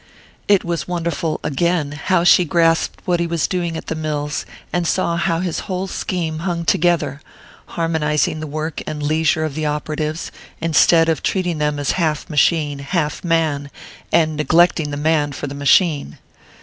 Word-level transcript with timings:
It 0.47 0.63
was 0.65 0.87
wonderful, 0.87 1.39
again, 1.43 1.91
how 1.91 2.23
she 2.23 2.43
grasped 2.43 3.03
what 3.05 3.19
he 3.19 3.27
was 3.27 3.45
doing 3.45 3.75
in 3.75 3.83
the 3.85 3.93
mills, 3.93 4.47
and 4.73 4.87
saw 4.87 5.15
how 5.15 5.41
his 5.41 5.59
whole 5.69 5.85
scheme 5.85 6.39
hung 6.39 6.65
together, 6.65 7.21
harmonizing 7.67 8.39
the 8.39 8.47
work 8.47 8.81
and 8.87 9.03
leisure 9.03 9.45
of 9.45 9.53
the 9.53 9.67
operatives, 9.67 10.31
instead 10.59 11.07
of 11.07 11.21
treating 11.21 11.59
them 11.59 11.77
as 11.77 11.91
half 12.01 12.31
machine, 12.31 12.79
half 12.79 13.23
man, 13.23 13.69
and 14.11 14.35
neglecting 14.37 14.89
the 14.89 14.97
man 14.97 15.33
for 15.33 15.45
the 15.45 15.53
machine. 15.53 16.17